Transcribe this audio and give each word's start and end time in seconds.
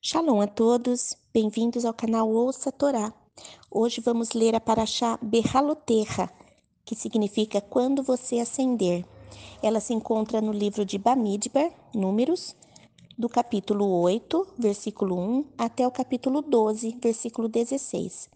Shalom 0.00 0.40
a 0.40 0.46
todos, 0.46 1.16
bem-vindos 1.34 1.84
ao 1.84 1.92
canal 1.92 2.30
Ouça 2.30 2.70
Torá. 2.70 3.12
Hoje 3.68 4.00
vamos 4.00 4.30
ler 4.30 4.54
a 4.54 4.60
Paraxá 4.60 5.18
Berraloterra, 5.20 6.32
que 6.84 6.94
significa 6.94 7.60
quando 7.60 8.00
você 8.00 8.38
acender. 8.38 9.04
Ela 9.60 9.80
se 9.80 9.92
encontra 9.92 10.40
no 10.40 10.52
livro 10.52 10.84
de 10.84 10.98
Bamidbar, 10.98 11.72
Números, 11.92 12.54
do 13.18 13.28
capítulo 13.28 14.00
8, 14.02 14.54
versículo 14.56 15.18
1, 15.18 15.44
até 15.58 15.84
o 15.84 15.90
capítulo 15.90 16.42
12, 16.42 16.96
versículo 17.02 17.48
16. 17.48 18.30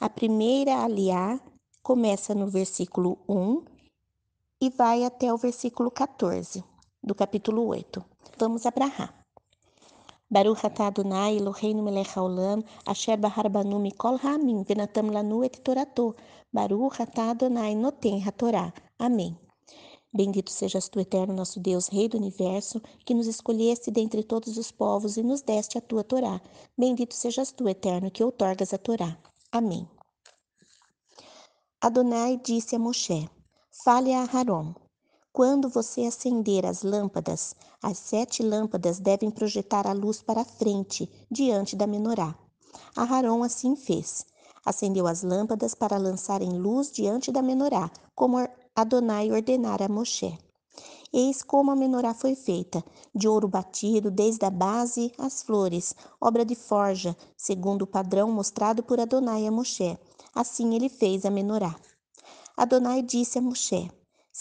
A 0.00 0.08
primeira 0.08 0.84
aliá 0.84 1.40
começa 1.82 2.36
no 2.36 2.46
versículo 2.46 3.18
1 3.28 3.64
e 4.60 4.70
vai 4.70 5.04
até 5.04 5.34
o 5.34 5.36
versículo 5.36 5.90
14 5.90 6.62
do 7.02 7.16
capítulo 7.16 7.66
8. 7.66 8.00
Vamos 8.38 8.64
abrahar. 8.64 9.19
Baruch 10.30 10.64
atah 10.64 10.86
Adonai 10.86 11.38
Eloheinu 11.38 11.82
melech 11.82 12.14
haolam, 12.14 12.62
asher 12.86 13.16
bahar 13.16 13.48
banu 13.50 13.78
mikol 13.80 14.16
ha'amim, 14.18 14.64
venatam 14.64 15.10
lanu 15.10 15.44
et 15.44 15.64
torato. 15.64 16.14
Baruch 16.52 17.00
atah 17.00 17.30
Adonai 17.30 17.74
noten 17.74 18.20
hatorá. 18.20 18.72
Amém. 18.98 19.36
Bendito 20.12 20.50
sejas 20.50 20.88
tu, 20.88 20.98
eterno 20.98 21.34
nosso 21.34 21.60
Deus, 21.60 21.88
Rei 21.88 22.08
do 22.08 22.16
Universo, 22.16 22.80
que 23.04 23.14
nos 23.14 23.28
escolheste 23.28 23.90
dentre 23.92 24.24
todos 24.24 24.56
os 24.58 24.72
povos 24.72 25.16
e 25.16 25.22
nos 25.22 25.40
deste 25.40 25.78
a 25.78 25.80
tua 25.80 26.02
Torá. 26.02 26.40
Bendito 26.76 27.14
sejas 27.14 27.52
tu, 27.52 27.68
eterno, 27.68 28.10
que 28.10 28.24
outorgas 28.24 28.74
a 28.74 28.78
Torá. 28.78 29.16
Amém. 29.52 29.88
Adonai 31.80 32.36
disse 32.36 32.76
a 32.76 32.78
Moshe, 32.78 33.28
fale 33.84 34.12
a 34.12 34.22
Aharon, 34.22 34.74
quando 35.32 35.68
você 35.68 36.02
acender 36.02 36.66
as 36.66 36.82
lâmpadas, 36.82 37.54
as 37.82 37.98
sete 37.98 38.42
lâmpadas 38.42 38.98
devem 38.98 39.30
projetar 39.30 39.86
a 39.86 39.92
luz 39.92 40.20
para 40.20 40.40
a 40.40 40.44
frente, 40.44 41.08
diante 41.30 41.76
da 41.76 41.86
menorá. 41.86 42.36
Aharon 42.96 43.42
assim 43.42 43.76
fez. 43.76 44.26
Acendeu 44.64 45.06
as 45.06 45.22
lâmpadas 45.22 45.74
para 45.74 45.96
lançarem 45.96 46.58
luz 46.58 46.90
diante 46.90 47.32
da 47.32 47.40
menorá, 47.40 47.90
como 48.14 48.36
Adonai 48.74 49.30
ordenara 49.30 49.86
a 49.86 49.88
Moshe. 49.88 50.36
Eis 51.12 51.42
como 51.42 51.70
a 51.70 51.76
menorá 51.76 52.12
foi 52.12 52.34
feita, 52.34 52.84
de 53.14 53.26
ouro 53.26 53.48
batido 53.48 54.10
desde 54.10 54.44
a 54.44 54.50
base 54.50 55.12
às 55.18 55.42
flores, 55.42 55.94
obra 56.20 56.44
de 56.44 56.54
forja, 56.54 57.16
segundo 57.36 57.82
o 57.82 57.86
padrão 57.86 58.30
mostrado 58.30 58.82
por 58.82 59.00
Adonai 59.00 59.46
a 59.46 59.50
Moshe. 59.50 59.98
Assim 60.34 60.74
ele 60.74 60.88
fez 60.88 61.24
a 61.24 61.30
menorá. 61.30 61.74
Adonai 62.56 63.02
disse 63.02 63.38
a 63.38 63.42
Moshe: 63.42 63.90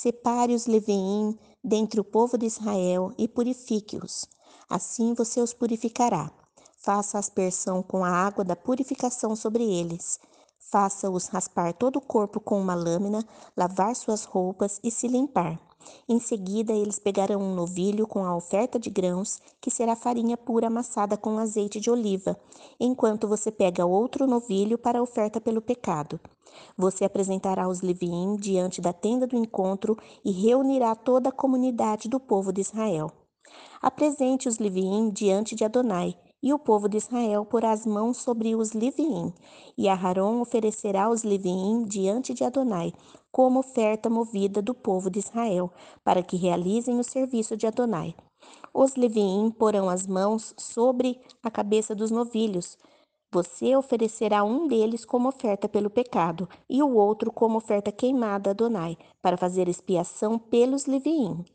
Separe 0.01 0.53
os 0.53 0.65
Leveim 0.65 1.37
dentre 1.61 1.99
o 1.99 2.05
povo 2.05 2.37
de 2.37 2.45
Israel 2.45 3.11
e 3.17 3.27
purifique-os. 3.27 4.25
Assim 4.69 5.13
você 5.13 5.41
os 5.41 5.53
purificará. 5.53 6.31
Faça 6.77 7.19
aspersão 7.19 7.83
com 7.83 8.05
a 8.05 8.09
água 8.09 8.45
da 8.45 8.55
purificação 8.55 9.35
sobre 9.35 9.61
eles. 9.61 10.17
Faça-os 10.57 11.27
raspar 11.27 11.73
todo 11.73 11.97
o 11.97 12.01
corpo 12.01 12.39
com 12.39 12.61
uma 12.61 12.75
lâmina, 12.75 13.27
lavar 13.57 13.93
suas 13.93 14.23
roupas 14.23 14.79
e 14.81 14.89
se 14.89 15.05
limpar. 15.05 15.59
Em 16.07 16.19
seguida, 16.19 16.73
eles 16.73 16.99
pegarão 16.99 17.41
um 17.41 17.53
novilho 17.53 18.07
com 18.07 18.25
a 18.25 18.35
oferta 18.35 18.79
de 18.79 18.89
grãos, 18.89 19.39
que 19.61 19.69
será 19.69 19.95
farinha 19.95 20.35
pura 20.35 20.67
amassada 20.67 21.15
com 21.15 21.37
azeite 21.37 21.79
de 21.79 21.89
oliva, 21.89 22.37
enquanto 22.79 23.27
você 23.27 23.51
pega 23.51 23.85
outro 23.85 24.25
novilho 24.25 24.77
para 24.77 24.99
a 24.99 25.01
oferta 25.01 25.39
pelo 25.39 25.61
pecado. 25.61 26.19
Você 26.77 27.05
apresentará 27.05 27.67
os 27.67 27.81
Leviim 27.81 28.35
diante 28.35 28.81
da 28.81 28.91
tenda 28.91 29.27
do 29.27 29.35
encontro 29.35 29.97
e 30.23 30.31
reunirá 30.31 30.95
toda 30.95 31.29
a 31.29 31.33
comunidade 31.33 32.09
do 32.09 32.19
povo 32.19 32.51
de 32.51 32.61
Israel. 32.61 33.11
Apresente 33.81 34.47
os 34.47 34.57
Leviim 34.57 35.09
diante 35.09 35.55
de 35.55 35.63
Adonai, 35.63 36.15
e 36.41 36.53
o 36.53 36.59
povo 36.59 36.87
de 36.87 36.97
Israel 36.97 37.45
porá 37.45 37.71
as 37.71 37.85
mãos 37.85 38.17
sobre 38.17 38.55
os 38.55 38.73
Leviim, 38.73 39.33
e 39.77 39.89
Aharon 39.89 40.41
oferecerá 40.41 41.09
os 41.09 41.23
Leviim 41.23 41.83
diante 41.83 42.33
de 42.33 42.43
Adonai, 42.43 42.93
como 43.31 43.59
oferta 43.59 44.09
movida 44.09 44.61
do 44.61 44.73
povo 44.73 45.09
de 45.09 45.19
Israel, 45.19 45.71
para 46.03 46.23
que 46.23 46.37
realizem 46.37 46.99
o 46.99 47.03
serviço 47.03 47.55
de 47.55 47.67
Adonai. 47.67 48.15
Os 48.73 48.95
Leviim 48.95 49.51
porão 49.51 49.89
as 49.89 50.07
mãos 50.07 50.53
sobre 50.57 51.19
a 51.43 51.51
cabeça 51.51 51.93
dos 51.93 52.11
novilhos. 52.11 52.77
Você 53.31 53.75
oferecerá 53.75 54.43
um 54.43 54.67
deles 54.67 55.05
como 55.05 55.29
oferta 55.29 55.69
pelo 55.69 55.89
pecado, 55.89 56.49
e 56.69 56.81
o 56.81 56.95
outro 56.95 57.31
como 57.31 57.57
oferta 57.57 57.91
queimada 57.91 58.49
a 58.49 58.51
Adonai, 58.51 58.97
para 59.21 59.37
fazer 59.37 59.67
expiação 59.67 60.39
pelos 60.39 60.85
Leviim. 60.85 61.45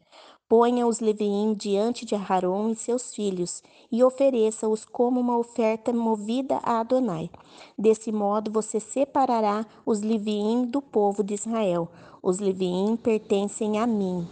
Ponha 0.56 0.87
os 0.87 1.00
Leviim 1.00 1.53
diante 1.53 2.06
de 2.06 2.15
Aharon 2.15 2.70
e 2.70 2.76
seus 2.76 3.12
filhos 3.12 3.60
e 3.91 4.04
ofereça-os 4.04 4.84
como 4.84 5.19
uma 5.19 5.37
oferta 5.37 5.92
movida 5.92 6.60
a 6.62 6.78
Adonai. 6.78 7.28
Desse 7.76 8.12
modo 8.12 8.53
você 8.53 8.78
separará 8.78 9.66
os 9.84 10.00
Leviim 10.00 10.66
do 10.66 10.81
povo 10.81 11.25
de 11.25 11.34
Israel. 11.34 11.88
Os 12.22 12.38
Leviim 12.38 12.94
pertencem 12.94 13.81
a 13.81 13.84
mim. 13.88 14.28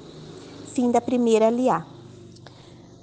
Fim 0.72 0.93
da 0.93 1.00
primeira 1.00 1.49
aliá. 1.49 1.84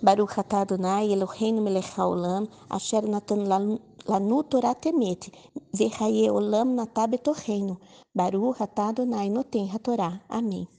Baruch 0.01 0.39
atah 0.39 0.61
Adonai 0.61 1.11
Eloheinu 1.11 1.61
melech 1.61 1.91
haolam 1.97 2.47
asher 2.69 3.05
natan 3.05 3.43
lanu 4.07 4.43
Torah 4.45 4.75
temet 4.75 5.29
vechaye 5.73 6.31
olam 6.31 6.73
natah 6.73 7.05
betocheinu. 7.05 7.77
Baruch 8.15 8.61
atah 8.61 8.87
Adonai 8.87 9.29
noten 9.29 9.67
hatorá. 9.67 10.21
Amém. 10.29 10.78